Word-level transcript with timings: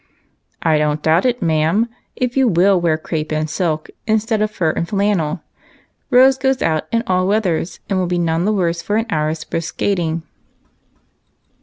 "I 0.63 0.79
don't 0.79 1.03
doubt 1.03 1.27
it, 1.27 1.43
ma'am, 1.43 1.87
if 2.15 2.35
you 2.35 2.47
will 2.47 2.81
wear 2.81 2.97
crape 2.97 3.31
and 3.31 3.47
silk 3.47 3.87
instead 4.07 4.41
of 4.41 4.49
fur 4.49 4.71
and 4.71 4.89
flannel. 4.89 5.41
Rosy 6.09 6.39
goes 6.41 6.63
out 6.63 6.87
in 6.91 7.03
all 7.05 7.27
weathers, 7.27 7.79
and 7.87 7.99
will 7.99 8.07
be 8.07 8.17
none 8.17 8.45
the 8.45 8.51
worse 8.51 8.81
for 8.81 8.97
an 8.97 9.05
hour's 9.11 9.43
brisk 9.43 9.75
skating." 9.75 10.23